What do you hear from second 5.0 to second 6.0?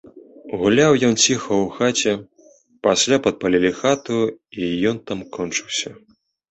там кончыўся.